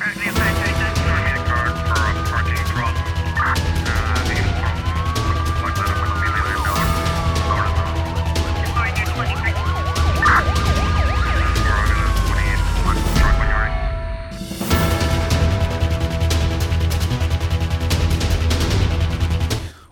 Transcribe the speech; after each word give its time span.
Right 0.00 0.16
now. 0.16 0.37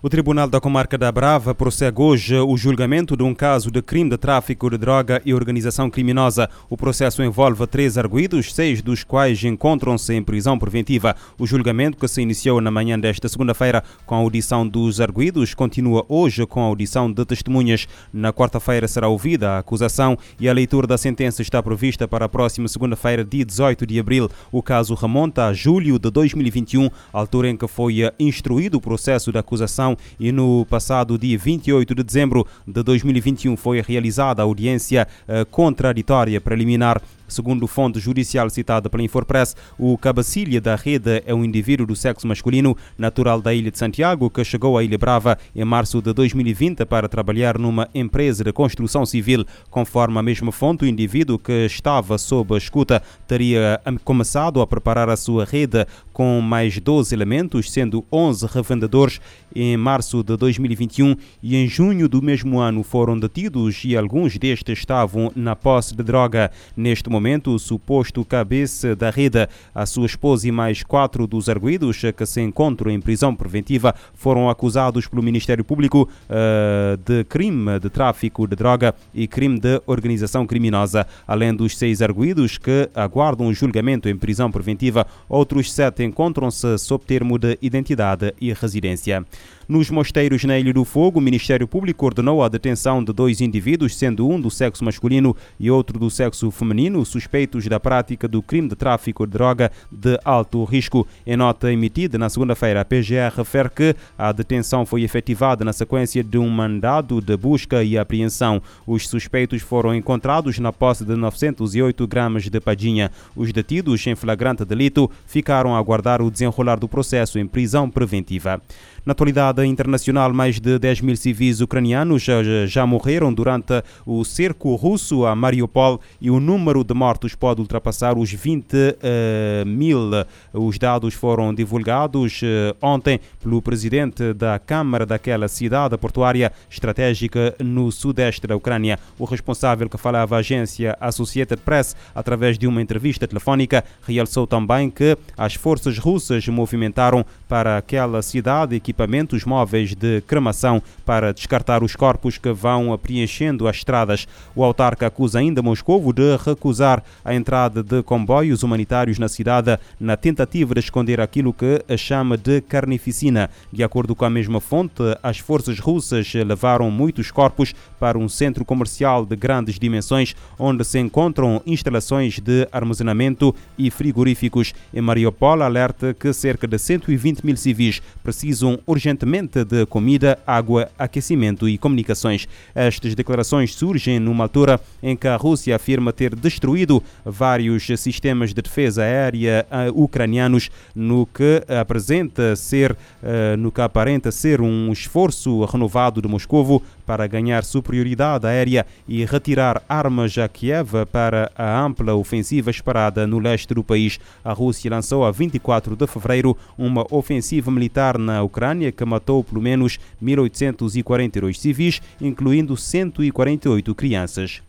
O 0.06 0.08
Tribunal 0.08 0.46
da 0.46 0.60
Comarca 0.60 0.96
da 0.96 1.10
Brava 1.10 1.52
prossegue 1.52 2.00
hoje 2.00 2.36
o 2.36 2.56
julgamento 2.56 3.16
de 3.16 3.24
um 3.24 3.34
caso 3.34 3.72
de 3.72 3.82
crime 3.82 4.08
de 4.08 4.16
tráfico 4.16 4.70
de 4.70 4.78
droga 4.78 5.20
e 5.24 5.34
organização 5.34 5.90
criminosa. 5.90 6.48
O 6.70 6.76
processo 6.76 7.24
envolve 7.24 7.66
três 7.66 7.98
arguídos, 7.98 8.54
seis 8.54 8.80
dos 8.80 9.02
quais 9.02 9.42
encontram-se 9.42 10.14
em 10.14 10.22
prisão 10.22 10.60
preventiva. 10.60 11.16
O 11.36 11.44
julgamento, 11.44 11.96
que 11.96 12.06
se 12.06 12.22
iniciou 12.22 12.60
na 12.60 12.70
manhã 12.70 12.96
desta 12.96 13.28
segunda-feira 13.28 13.82
com 14.06 14.14
a 14.14 14.18
audição 14.18 14.64
dos 14.64 15.00
arguídos, 15.00 15.54
continua 15.54 16.06
hoje 16.08 16.46
com 16.46 16.60
a 16.60 16.66
audição 16.66 17.10
de 17.10 17.24
testemunhas. 17.24 17.88
Na 18.12 18.32
quarta-feira 18.32 18.86
será 18.86 19.08
ouvida 19.08 19.54
a 19.54 19.58
acusação 19.58 20.16
e 20.38 20.48
a 20.48 20.52
leitura 20.52 20.86
da 20.86 20.96
sentença 20.96 21.42
está 21.42 21.60
prevista 21.60 22.06
para 22.06 22.26
a 22.26 22.28
próxima 22.28 22.68
segunda-feira, 22.68 23.24
dia 23.24 23.44
18 23.44 23.84
de 23.84 23.98
abril. 23.98 24.30
O 24.52 24.62
caso 24.62 24.94
remonta 24.94 25.46
a 25.46 25.52
julho 25.52 25.98
de 25.98 26.12
2021, 26.12 26.90
altura 27.12 27.50
em 27.50 27.56
que 27.56 27.66
foi 27.66 28.08
instruído 28.20 28.76
o 28.76 28.80
processo 28.80 29.32
de 29.32 29.38
acusação 29.38 29.95
e 30.18 30.32
no 30.32 30.66
passado 30.66 31.18
dia 31.18 31.38
28 31.38 31.94
de 31.94 32.02
dezembro 32.02 32.46
de 32.66 32.82
2021 32.82 33.56
foi 33.56 33.80
realizada 33.80 34.42
a 34.42 34.44
audiência 34.44 35.06
eh, 35.28 35.44
contraditória 35.44 36.40
preliminar 36.40 37.00
Segundo 37.28 37.66
fonte 37.66 37.98
judicial 37.98 38.48
citada 38.48 38.88
pela 38.88 39.02
Infopress, 39.02 39.56
o 39.78 39.98
cabecilha 39.98 40.60
da 40.60 40.76
rede 40.76 41.22
é 41.26 41.34
um 41.34 41.44
indivíduo 41.44 41.86
do 41.86 41.96
sexo 41.96 42.26
masculino, 42.26 42.76
natural 42.96 43.40
da 43.40 43.52
Ilha 43.52 43.70
de 43.70 43.78
Santiago, 43.78 44.30
que 44.30 44.44
chegou 44.44 44.78
à 44.78 44.84
Ilha 44.84 44.96
Brava 44.96 45.36
em 45.54 45.64
março 45.64 46.00
de 46.00 46.12
2020 46.12 46.84
para 46.84 47.08
trabalhar 47.08 47.58
numa 47.58 47.88
empresa 47.94 48.44
de 48.44 48.52
construção 48.52 49.04
civil. 49.04 49.44
Conforme 49.70 50.18
a 50.18 50.22
mesma 50.22 50.52
fonte, 50.52 50.84
o 50.84 50.88
indivíduo 50.88 51.38
que 51.38 51.66
estava 51.66 52.16
sob 52.18 52.54
a 52.54 52.58
escuta 52.58 53.02
teria 53.26 53.80
começado 54.04 54.60
a 54.60 54.66
preparar 54.66 55.08
a 55.08 55.16
sua 55.16 55.44
rede 55.44 55.86
com 56.12 56.40
mais 56.40 56.78
12 56.78 57.14
elementos, 57.14 57.70
sendo 57.70 58.04
11 58.10 58.46
revendedores, 58.46 59.20
em 59.54 59.76
março 59.76 60.22
de 60.22 60.36
2021 60.36 61.16
e 61.42 61.56
em 61.56 61.66
junho 61.66 62.08
do 62.08 62.22
mesmo 62.22 62.58
ano 62.58 62.82
foram 62.82 63.18
detidos 63.18 63.82
e 63.84 63.96
alguns 63.96 64.36
destes 64.36 64.78
estavam 64.78 65.32
na 65.34 65.56
posse 65.56 65.94
de 65.94 66.02
droga. 66.02 66.50
Neste 66.76 67.08
momento, 67.08 67.15
o 67.46 67.58
suposto 67.58 68.24
cabeça 68.24 68.94
da 68.94 69.10
rede, 69.10 69.48
a 69.74 69.86
sua 69.86 70.06
esposa 70.06 70.46
e 70.46 70.52
mais 70.52 70.82
quatro 70.82 71.26
dos 71.26 71.48
arguídos 71.48 72.02
que 72.16 72.26
se 72.26 72.40
encontram 72.40 72.90
em 72.90 73.00
prisão 73.00 73.34
preventiva 73.34 73.94
foram 74.14 74.50
acusados 74.50 75.06
pelo 75.06 75.22
Ministério 75.22 75.64
Público 75.64 76.08
uh, 76.28 76.96
de 76.98 77.24
crime 77.24 77.78
de 77.80 77.88
tráfico 77.88 78.46
de 78.46 78.54
droga 78.54 78.94
e 79.14 79.26
crime 79.26 79.58
de 79.58 79.80
organização 79.86 80.46
criminosa. 80.46 81.06
Além 81.26 81.54
dos 81.54 81.76
seis 81.76 82.02
arguídos 82.02 82.58
que 82.58 82.88
aguardam 82.94 83.52
julgamento 83.52 84.08
em 84.08 84.16
prisão 84.16 84.50
preventiva, 84.50 85.06
outros 85.28 85.72
sete 85.72 86.04
encontram-se 86.04 86.78
sob 86.78 87.04
termo 87.04 87.38
de 87.38 87.58
identidade 87.60 88.34
e 88.40 88.52
residência. 88.52 89.24
Nos 89.68 89.90
mosteiros 89.90 90.44
na 90.44 90.56
Ilha 90.56 90.72
do 90.72 90.84
Fogo, 90.84 91.18
o 91.18 91.22
Ministério 91.22 91.66
Público 91.66 92.06
ordenou 92.06 92.40
a 92.40 92.48
detenção 92.48 93.02
de 93.02 93.12
dois 93.12 93.40
indivíduos, 93.40 93.96
sendo 93.96 94.28
um 94.28 94.40
do 94.40 94.48
sexo 94.48 94.84
masculino 94.84 95.36
e 95.58 95.68
outro 95.68 95.98
do 95.98 96.08
sexo 96.08 96.52
feminino, 96.52 97.04
suspeitos 97.06 97.66
da 97.66 97.80
prática 97.80 98.28
do 98.28 98.42
crime 98.42 98.68
de 98.68 98.76
tráfico 98.76 99.26
de 99.26 99.32
droga 99.32 99.70
de 99.90 100.18
alto 100.24 100.64
risco. 100.64 101.06
Em 101.26 101.36
nota 101.36 101.72
emitida 101.72 102.18
na 102.18 102.28
segunda-feira, 102.28 102.80
a 102.80 102.84
PGR 102.84 103.36
refere 103.36 103.70
que 103.70 103.96
a 104.18 104.32
detenção 104.32 104.84
foi 104.84 105.02
efetivada 105.02 105.64
na 105.64 105.72
sequência 105.72 106.22
de 106.22 106.38
um 106.38 106.48
mandado 106.48 107.20
de 107.20 107.36
busca 107.36 107.82
e 107.82 107.98
apreensão. 107.98 108.62
Os 108.86 109.08
suspeitos 109.08 109.62
foram 109.62 109.94
encontrados 109.94 110.58
na 110.58 110.72
posse 110.72 111.04
de 111.04 111.14
908 111.14 112.06
gramas 112.06 112.44
de 112.44 112.60
padinha. 112.60 113.10
Os 113.34 113.52
detidos 113.52 114.06
em 114.06 114.14
flagrante 114.14 114.64
delito 114.64 115.10
ficaram 115.26 115.74
a 115.74 115.78
aguardar 115.78 116.22
o 116.22 116.30
desenrolar 116.30 116.78
do 116.78 116.88
processo 116.88 117.38
em 117.38 117.46
prisão 117.46 117.90
preventiva. 117.90 118.60
Na 119.06 119.12
atualidade 119.12 119.64
internacional, 119.64 120.34
mais 120.34 120.58
de 120.58 120.80
10 120.80 121.00
mil 121.00 121.16
civis 121.16 121.60
ucranianos 121.60 122.22
já, 122.22 122.42
já 122.66 122.84
morreram 122.84 123.32
durante 123.32 123.80
o 124.04 124.24
cerco 124.24 124.74
russo 124.74 125.24
a 125.24 125.32
Mariupol 125.32 126.00
e 126.20 126.28
o 126.28 126.40
número 126.40 126.82
de 126.82 126.92
mortos 126.96 127.34
pode 127.34 127.60
ultrapassar 127.60 128.18
os 128.18 128.32
20 128.32 128.74
uh, 128.74 129.66
mil. 129.66 130.10
Os 130.52 130.78
dados 130.78 131.14
foram 131.14 131.54
divulgados 131.54 132.40
uh, 132.42 132.76
ontem 132.82 133.20
pelo 133.40 133.62
presidente 133.62 134.32
da 134.32 134.58
Câmara 134.58 135.06
daquela 135.06 135.48
cidade 135.48 135.96
portuária 135.96 136.52
estratégica 136.70 137.54
no 137.60 137.92
sudeste 137.92 138.46
da 138.46 138.56
Ucrânia. 138.56 138.98
O 139.18 139.24
responsável 139.24 139.88
que 139.88 139.98
falava 139.98 140.36
à 140.36 140.38
agência 140.38 140.96
Associated 141.00 141.60
Press 141.62 141.94
através 142.14 142.58
de 142.58 142.66
uma 142.66 142.82
entrevista 142.82 143.28
telefónica 143.28 143.84
realçou 144.06 144.46
também 144.46 144.90
que 144.90 145.16
as 145.36 145.54
forças 145.54 145.98
russas 145.98 146.46
movimentaram 146.48 147.24
para 147.48 147.76
aquela 147.76 148.22
cidade 148.22 148.74
equipamentos 148.74 148.96
equipamentos 148.96 149.44
móveis 149.44 149.94
de 149.94 150.20
cremação 150.22 150.82
para 151.04 151.32
descartar 151.32 151.82
os 151.82 151.94
corpos 151.94 152.38
que 152.38 152.52
vão 152.52 152.96
preenchendo 152.98 153.68
as 153.68 153.76
estradas. 153.76 154.26
O 154.54 154.64
autarca 154.64 155.06
acusa 155.06 155.38
ainda 155.38 155.62
Moscou 155.62 156.12
de 156.12 156.36
recusar 156.36 156.85
a 157.24 157.34
entrada 157.34 157.82
de 157.82 158.02
comboios 158.02 158.62
humanitários 158.62 159.18
na 159.18 159.28
cidade 159.28 159.78
na 159.98 160.16
tentativa 160.16 160.74
de 160.74 160.80
esconder 160.80 161.20
aquilo 161.20 161.52
que 161.52 161.82
chama 161.96 162.36
de 162.36 162.60
carnificina. 162.60 163.50
De 163.72 163.82
acordo 163.82 164.14
com 164.14 164.24
a 164.24 164.30
mesma 164.30 164.60
fonte, 164.60 165.02
as 165.22 165.38
forças 165.38 165.78
russas 165.80 166.32
levaram 166.34 166.90
muitos 166.90 167.30
corpos 167.30 167.74
para 167.98 168.18
um 168.18 168.28
centro 168.28 168.64
comercial 168.64 169.26
de 169.26 169.34
grandes 169.34 169.78
dimensões 169.78 170.34
onde 170.58 170.84
se 170.84 170.98
encontram 170.98 171.60
instalações 171.66 172.38
de 172.38 172.68
armazenamento 172.70 173.54
e 173.76 173.90
frigoríficos. 173.90 174.72
Em 174.94 175.00
Mariupol, 175.00 175.62
alerta 175.62 176.14
que 176.14 176.32
cerca 176.32 176.66
de 176.66 176.78
120 176.78 177.44
mil 177.44 177.56
civis 177.56 178.00
precisam 178.22 178.78
urgentemente 178.86 179.64
de 179.64 179.84
comida, 179.86 180.38
água, 180.46 180.90
aquecimento 180.98 181.68
e 181.68 181.76
comunicações. 181.78 182.46
Estas 182.74 183.14
declarações 183.14 183.74
surgem 183.74 184.20
numa 184.20 184.44
altura 184.44 184.80
em 185.02 185.16
que 185.16 185.26
a 185.26 185.36
Rússia 185.36 185.74
afirma 185.74 186.12
ter 186.12 186.34
destruído 186.34 186.75
vários 187.24 187.86
sistemas 187.98 188.52
de 188.52 188.60
defesa 188.60 189.02
aérea 189.02 189.66
eh, 189.70 189.90
ucranianos, 189.94 190.70
no 190.94 191.26
que 191.26 191.62
apresenta 191.68 192.54
ser, 192.56 192.96
eh, 193.22 193.56
no 193.56 193.72
que 193.72 193.80
aparenta 193.80 194.30
ser 194.30 194.60
um 194.60 194.92
esforço 194.92 195.64
renovado 195.64 196.20
de 196.20 196.28
Moscovo 196.28 196.82
para 197.06 197.26
ganhar 197.26 197.64
superioridade 197.64 198.46
aérea 198.46 198.84
e 199.06 199.24
retirar 199.24 199.82
armas 199.88 200.36
a 200.38 200.48
Kiev 200.48 201.06
para 201.10 201.50
a 201.56 201.80
ampla 201.80 202.14
ofensiva 202.14 202.70
esperada 202.70 203.26
no 203.26 203.38
leste 203.38 203.72
do 203.72 203.84
país. 203.84 204.18
A 204.44 204.52
Rússia 204.52 204.90
lançou 204.90 205.24
a 205.24 205.30
24 205.30 205.94
de 205.96 206.06
fevereiro 206.06 206.56
uma 206.76 207.06
ofensiva 207.10 207.70
militar 207.70 208.18
na 208.18 208.42
Ucrânia, 208.42 208.92
que 208.92 209.04
matou 209.04 209.44
pelo 209.44 209.62
menos 209.62 209.98
1.842 210.22 211.54
civis, 211.54 212.02
incluindo 212.20 212.76
148 212.76 213.94
crianças 213.94 214.65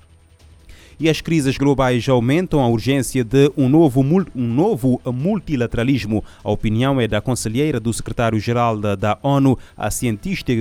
e 0.99 1.09
as 1.09 1.21
crises 1.21 1.57
globais 1.57 2.07
aumentam 2.09 2.59
a 2.59 2.67
urgência 2.67 3.23
de 3.23 3.51
um 3.57 3.69
novo, 3.69 4.01
um 4.01 4.47
novo 4.47 5.01
multilateralismo. 5.05 6.23
A 6.43 6.51
opinião 6.51 6.99
é 6.99 7.07
da 7.07 7.21
conselheira 7.21 7.79
do 7.79 7.93
secretário-geral 7.93 8.77
da, 8.77 8.95
da, 8.95 9.17
ONU, 9.21 9.57
a 9.75 9.91
cientista, 9.91 10.51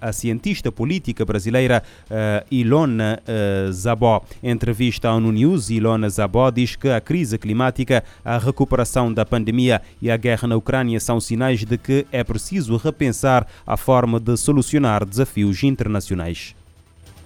a, 0.00 0.08
a 0.08 0.12
cientista 0.12 0.72
política 0.72 1.24
brasileira 1.24 1.82
uh, 2.10 2.46
Ilona 2.50 3.20
uh, 3.22 3.72
Zabó. 3.72 4.22
Em 4.42 4.50
entrevista 4.50 5.08
à 5.08 5.14
ONU 5.14 5.32
News, 5.32 5.70
Ilona 5.70 6.08
Zabó 6.08 6.50
diz 6.50 6.76
que 6.76 6.88
a 6.88 7.00
crise 7.00 7.38
climática, 7.38 8.04
a 8.24 8.38
recuperação 8.38 9.12
da 9.12 9.24
pandemia 9.24 9.82
e 10.00 10.10
a 10.10 10.16
guerra 10.16 10.48
na 10.48 10.56
Ucrânia 10.56 11.00
são 11.00 11.20
sinais 11.20 11.64
de 11.64 11.76
que 11.76 12.06
é 12.10 12.22
preciso 12.24 12.76
repensar 12.76 13.46
a 13.66 13.76
forma 13.76 14.18
de 14.20 14.36
solucionar 14.36 15.04
desafios 15.04 15.62
internacionais. 15.62 16.54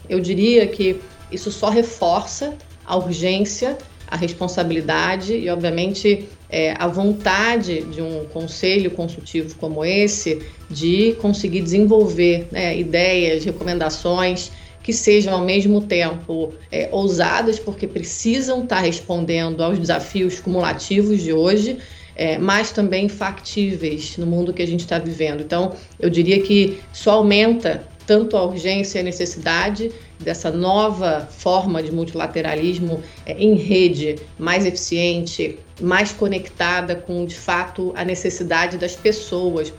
Eu 0.08 0.20
diria 0.20 0.66
que 0.66 0.98
isso 1.30 1.50
só 1.50 1.68
reforça 1.68 2.54
a 2.84 2.96
urgência, 2.96 3.76
a 4.06 4.16
responsabilidade 4.16 5.34
e, 5.34 5.50
obviamente, 5.50 6.28
é, 6.48 6.74
a 6.78 6.86
vontade 6.86 7.82
de 7.82 8.00
um 8.00 8.24
conselho 8.32 8.90
consultivo 8.92 9.54
como 9.56 9.84
esse 9.84 10.42
de 10.70 11.14
conseguir 11.20 11.60
desenvolver 11.60 12.48
né, 12.50 12.78
ideias, 12.78 13.44
recomendações 13.44 14.50
que 14.82 14.92
sejam 14.94 15.34
ao 15.34 15.44
mesmo 15.44 15.82
tempo 15.82 16.54
é, 16.72 16.88
ousadas, 16.90 17.58
porque 17.58 17.86
precisam 17.86 18.62
estar 18.62 18.80
respondendo 18.80 19.62
aos 19.62 19.78
desafios 19.78 20.40
cumulativos 20.40 21.22
de 21.22 21.30
hoje, 21.30 21.76
é, 22.16 22.38
mas 22.38 22.72
também 22.72 23.06
factíveis 23.06 24.16
no 24.16 24.24
mundo 24.24 24.50
que 24.50 24.62
a 24.62 24.66
gente 24.66 24.80
está 24.80 24.98
vivendo. 24.98 25.42
Então, 25.42 25.74
eu 26.00 26.08
diria 26.08 26.40
que 26.40 26.78
só 26.90 27.10
aumenta 27.12 27.86
tanto 28.06 28.34
a 28.34 28.42
urgência 28.42 28.98
e 28.98 29.00
a 29.02 29.04
necessidade 29.04 29.92
dessa 30.18 30.50
nova 30.50 31.28
forma 31.30 31.82
de 31.82 31.92
multilateralismo 31.92 33.02
é, 33.24 33.32
em 33.32 33.54
rede, 33.54 34.16
mais 34.38 34.66
eficiente, 34.66 35.58
mais 35.80 36.12
conectada 36.12 36.96
com, 36.96 37.24
de 37.24 37.36
fato, 37.36 37.92
a 37.96 38.04
necessidade 38.04 38.76
das 38.76 38.96
pessoas. 38.96 39.72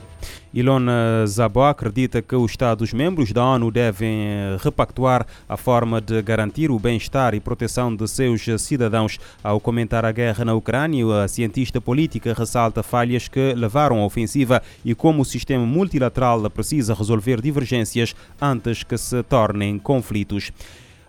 Ilona 0.52 1.24
Zabo 1.28 1.62
acredita 1.62 2.20
que 2.20 2.34
os 2.34 2.50
Estados-membros 2.50 3.32
da 3.32 3.44
ONU 3.44 3.70
devem 3.70 4.26
eh, 4.26 4.56
repactuar 4.60 5.24
a 5.48 5.56
forma 5.56 6.00
de 6.00 6.20
garantir 6.22 6.72
o 6.72 6.78
bem-estar 6.78 7.34
e 7.34 7.40
proteção 7.40 7.94
de 7.94 8.08
seus 8.08 8.42
cidadãos. 8.58 9.20
Ao 9.44 9.60
comentar 9.60 10.04
a 10.04 10.10
guerra 10.10 10.44
na 10.44 10.54
Ucrânia, 10.54 11.22
a 11.22 11.28
cientista 11.28 11.80
política 11.80 12.34
ressalta 12.34 12.82
falhas 12.82 13.28
que 13.28 13.54
levaram 13.54 14.00
à 14.00 14.04
ofensiva 14.04 14.60
e 14.84 14.92
como 14.92 15.22
o 15.22 15.24
sistema 15.24 15.64
multilateral 15.64 16.50
precisa 16.50 16.94
resolver 16.94 17.40
divergências 17.40 18.16
antes 18.40 18.82
que 18.82 18.98
se 18.98 19.22
tornem 19.22 19.78
conflitos. 19.78 20.50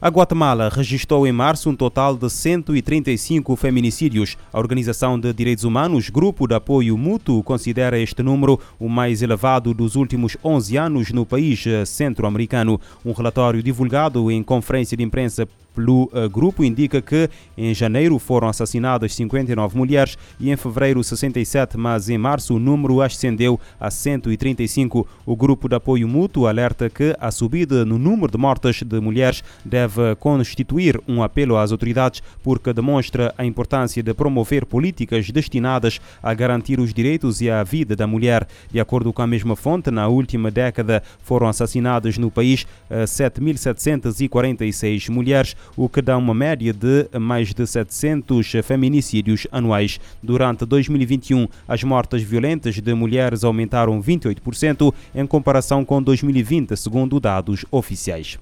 A 0.03 0.09
Guatemala 0.09 0.68
registrou 0.68 1.27
em 1.27 1.31
março 1.31 1.69
um 1.69 1.75
total 1.75 2.18
de 2.18 2.27
135 2.27 3.56
feminicídios. 3.56 4.36
A 4.51 4.57
Organização 4.57 5.19
de 5.19 5.31
Direitos 5.31 5.63
Humanos, 5.63 6.09
Grupo 6.09 6.48
de 6.48 6.56
Apoio 6.56 6.98
Mútuo, 6.98 7.44
considera 7.44 8.00
este 8.00 8.24
número 8.24 8.59
o 8.80 8.89
mais 8.89 9.21
elevado 9.21 9.75
dos 9.75 9.95
últimos 9.95 10.36
11 10.44 10.75
anos 10.75 11.12
no 11.12 11.24
país 11.24 11.65
centro-americano. 11.86 12.81
Um 13.06 13.12
relatório 13.12 13.62
divulgado 13.62 14.31
em 14.31 14.42
conferência 14.42 14.98
de 14.98 15.03
imprensa 15.03 15.48
pelo 15.75 16.03
uh, 16.06 16.29
grupo 16.29 16.63
indica 16.63 17.01
que 17.01 17.29
em 17.57 17.73
janeiro 17.73 18.18
foram 18.19 18.47
assassinadas 18.47 19.15
59 19.15 19.77
mulheres 19.77 20.18
e 20.39 20.51
em 20.51 20.56
fevereiro 20.56 21.03
67, 21.03 21.77
mas 21.77 22.09
em 22.09 22.18
março 22.18 22.56
o 22.56 22.59
número 22.59 23.01
ascendeu 23.01 23.59
a 23.79 23.89
135. 23.89 25.07
O 25.25 25.35
grupo 25.35 25.68
de 25.68 25.75
apoio 25.75 26.07
mútuo 26.07 26.47
alerta 26.47 26.89
que 26.89 27.15
a 27.19 27.31
subida 27.31 27.85
no 27.85 27.97
número 27.97 28.31
de 28.31 28.38
mortes 28.38 28.83
de 28.83 29.00
mulheres 29.00 29.44
deve 29.63 30.15
constituir 30.15 31.00
um 31.07 31.23
apelo 31.23 31.57
às 31.57 31.71
autoridades 31.71 32.21
porque 32.44 32.74
demonstra 32.74 33.33
a 33.38 33.45
importância 33.45 34.03
de 34.03 34.13
promover 34.13 34.65
políticas 34.65 35.29
destinadas 35.29 36.01
a 36.21 36.33
garantir 36.33 36.79
os 36.79 36.94
direitos 36.94 37.41
e 37.41 37.50
a 37.50 37.63
vida 37.63 37.95
da 37.95 38.06
mulher. 38.07 38.47
De 38.71 38.79
acordo 38.79 39.13
com 39.13 39.21
a 39.21 39.27
mesma 39.27 39.56
fonte, 39.56 39.91
na 39.91 40.07
última 40.07 40.51
década 40.51 41.03
foram 41.24 41.47
assassinadas 41.47 42.17
no 42.17 42.31
país 42.31 42.65
7.746 42.89 45.09
eh, 45.09 45.12
mulheres, 45.12 45.56
o 45.75 45.89
que 45.89 46.01
dá 46.01 46.17
uma 46.17 46.33
média 46.33 46.73
de 46.73 47.07
mais 47.19 47.53
de 47.53 47.65
700 47.65 48.51
feminicídios 48.63 49.47
anuais. 49.51 49.99
Durante 50.21 50.65
2021, 50.65 51.47
as 51.67 51.83
mortes 51.83 52.23
violentas 52.23 52.75
de 52.75 52.93
mulheres 52.93 53.43
aumentaram 53.43 54.01
28% 54.01 54.93
em 55.15 55.25
comparação 55.25 55.83
com 55.83 56.01
2020, 56.01 56.75
segundo 56.75 57.19
dados 57.19 57.65
oficiais. 57.71 58.37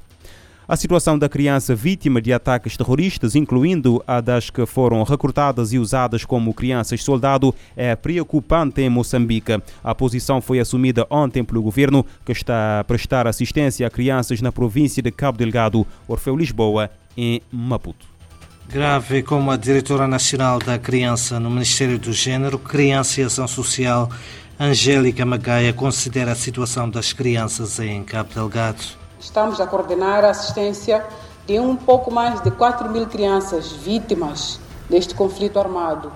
A 0.69 0.75
situação 0.75 1.17
da 1.17 1.27
criança 1.27 1.73
vítima 1.73 2.21
de 2.21 2.31
ataques 2.31 2.77
terroristas, 2.77 3.33
incluindo 3.33 4.03
a 4.05 4.21
das 4.21 4.51
que 4.51 4.67
foram 4.67 5.01
recrutadas 5.01 5.73
e 5.73 5.79
usadas 5.79 6.23
como 6.23 6.53
crianças 6.53 7.03
soldado, 7.03 7.55
é 7.75 7.95
preocupante 7.95 8.79
em 8.79 8.87
Moçambique. 8.87 9.59
A 9.83 9.95
posição 9.95 10.39
foi 10.39 10.59
assumida 10.59 11.07
ontem 11.09 11.43
pelo 11.43 11.63
governo, 11.63 12.05
que 12.23 12.31
está 12.31 12.81
a 12.81 12.83
prestar 12.83 13.25
assistência 13.25 13.87
a 13.87 13.89
crianças 13.89 14.41
na 14.41 14.51
província 14.51 15.01
de 15.01 15.09
Cabo 15.09 15.39
Delgado, 15.39 15.87
Orfeu 16.07 16.37
Lisboa 16.37 16.91
em 17.17 17.41
Maputo. 17.51 18.07
Grave 18.67 19.23
como 19.23 19.49
a 19.49 19.57
diretora 19.57 20.07
nacional 20.07 20.59
da 20.59 20.77
criança 20.77 21.39
no 21.39 21.49
Ministério 21.49 21.97
do 21.97 22.13
Gênero, 22.13 22.59
Criança 22.59 23.19
e 23.19 23.23
Ação 23.23 23.47
Social, 23.47 24.09
Angélica 24.59 25.25
Magaia, 25.25 25.73
considera 25.73 26.33
a 26.33 26.35
situação 26.35 26.89
das 26.89 27.11
crianças 27.11 27.79
em 27.79 28.03
Cabo 28.03 28.33
Delgado. 28.33 28.83
Estamos 29.19 29.59
a 29.59 29.65
coordenar 29.65 30.23
a 30.23 30.29
assistência 30.29 31.03
de 31.47 31.59
um 31.59 31.75
pouco 31.75 32.11
mais 32.11 32.41
de 32.41 32.51
4 32.51 32.89
mil 32.89 33.07
crianças 33.07 33.71
vítimas 33.71 34.59
deste 34.89 35.15
conflito 35.15 35.59
armado. 35.59 36.11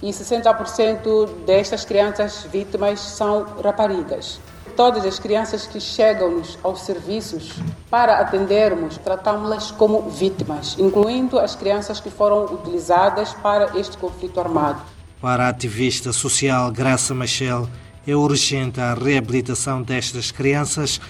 E 0.00 0.10
60% 0.10 1.44
destas 1.44 1.84
crianças 1.84 2.46
vítimas 2.52 3.00
são 3.00 3.44
raparigas 3.64 4.38
todas 4.76 5.04
as 5.06 5.18
crianças 5.18 5.66
que 5.66 5.80
chegam-nos 5.80 6.58
aos 6.62 6.82
serviços 6.82 7.54
para 7.90 8.20
atendermos, 8.20 8.98
tratamos-las 8.98 9.70
como 9.70 10.02
vítimas, 10.10 10.76
incluindo 10.78 11.38
as 11.38 11.56
crianças 11.56 11.98
que 11.98 12.10
foram 12.10 12.44
utilizadas 12.44 13.32
para 13.34 13.76
este 13.78 13.96
conflito 13.96 14.38
armado. 14.38 14.82
Para 15.20 15.46
a 15.46 15.48
ativista 15.48 16.12
social 16.12 16.70
Graça 16.70 17.14
Machel, 17.14 17.66
é 18.06 18.14
urgente 18.14 18.80
a 18.80 18.94
reabilitação 18.94 19.82
destas 19.82 20.30
crianças 20.30 21.00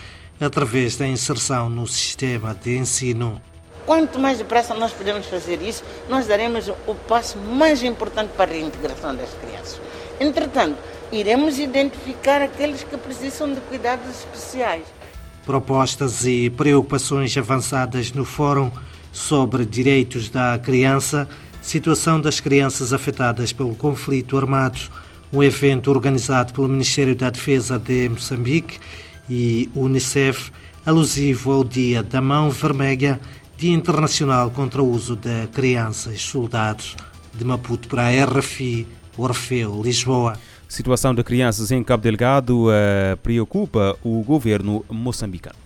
através 0.40 0.96
da 0.96 1.06
inserção 1.06 1.68
no 1.68 1.86
sistema 1.86 2.54
de 2.54 2.78
ensino. 2.78 3.40
Quanto 3.84 4.18
mais 4.18 4.38
depressa 4.38 4.74
nós 4.74 4.92
podemos 4.92 5.26
fazer 5.26 5.60
isso, 5.60 5.82
nós 6.08 6.26
daremos 6.26 6.68
o 6.68 6.94
passo 6.94 7.36
mais 7.38 7.82
importante 7.82 8.30
para 8.36 8.50
a 8.50 8.54
reintegração 8.54 9.14
das 9.14 9.30
crianças. 9.34 9.80
Entretanto, 10.18 10.78
iremos 11.12 11.58
identificar 11.58 12.42
aqueles 12.42 12.82
que 12.82 12.96
precisam 12.96 13.52
de 13.52 13.60
cuidados 13.62 14.08
especiais. 14.08 14.84
Propostas 15.44 16.26
e 16.26 16.50
preocupações 16.50 17.36
avançadas 17.36 18.12
no 18.12 18.24
Fórum 18.24 18.70
sobre 19.12 19.64
Direitos 19.64 20.28
da 20.28 20.58
Criança, 20.58 21.28
situação 21.62 22.20
das 22.20 22.40
crianças 22.40 22.92
afetadas 22.92 23.52
pelo 23.52 23.74
conflito 23.74 24.36
armado, 24.36 24.78
um 25.32 25.42
evento 25.42 25.90
organizado 25.90 26.52
pelo 26.52 26.68
Ministério 26.68 27.14
da 27.14 27.30
Defesa 27.30 27.78
de 27.78 28.08
Moçambique 28.08 28.78
e 29.28 29.70
Unicef, 29.74 30.50
alusivo 30.84 31.52
ao 31.52 31.64
Dia 31.64 32.02
da 32.02 32.20
Mão 32.20 32.50
Vermelha, 32.50 33.20
Dia 33.56 33.74
Internacional 33.74 34.50
contra 34.50 34.82
o 34.82 34.90
Uso 34.90 35.16
de 35.16 35.46
Crianças 35.48 36.20
Soldados, 36.22 36.96
de 37.32 37.44
Maputo 37.44 37.88
para 37.88 38.08
a 38.08 38.24
RFI, 38.24 38.86
Orfeu, 39.16 39.82
Lisboa. 39.82 40.38
Situação 40.68 41.14
de 41.14 41.22
crianças 41.22 41.70
em 41.70 41.82
Cabo 41.82 42.02
Delgado 42.02 42.66
uh, 42.66 43.16
preocupa 43.22 43.96
o 44.02 44.22
governo 44.22 44.84
moçambicano. 44.90 45.65